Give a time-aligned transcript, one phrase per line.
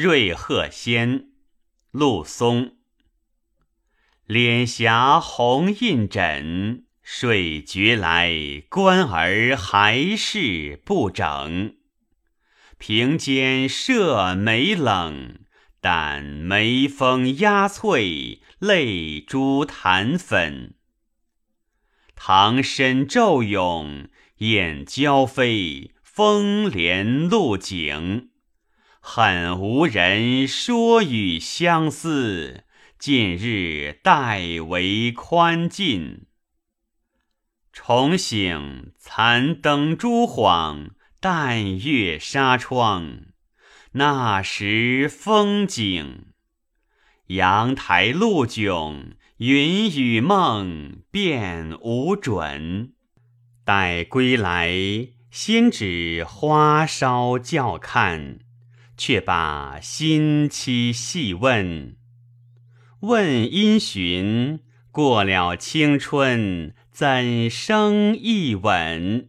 [0.00, 1.30] 瑞鹤仙，
[1.90, 2.76] 陆松。
[4.26, 11.74] 脸颊红印枕，睡觉来，观儿还是不整。
[12.78, 15.40] 平间设眉冷，
[15.80, 20.76] 但眉峰压翠，泪珠弹粉。
[22.14, 28.28] 堂身骤涌，燕交飞，风帘露景。
[29.10, 32.64] 恨无人说与相思，
[32.98, 36.26] 近日代为宽进。
[37.72, 40.90] 重醒残灯烛晃。
[41.20, 43.22] 淡月纱窗，
[43.92, 46.26] 那时风景。
[47.28, 52.92] 阳台露迥，云雨梦变无准。
[53.64, 54.70] 待归来，
[55.30, 58.40] 先指花梢较看，
[58.98, 61.96] 却把心期细问。
[63.00, 64.58] 问因循，
[64.90, 69.28] 过了青春，怎生一吻？